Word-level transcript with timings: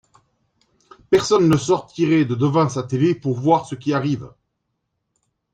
personne 1.11 1.47
ne 1.47 1.55
sortirait 1.55 2.25
de 2.25 2.33
devant 2.33 2.67
sa 2.69 2.81
télé 2.81 3.13
pour 3.13 3.39
voir 3.39 3.67
ce 3.67 3.75
qui 3.75 3.93
arrive. 3.93 4.31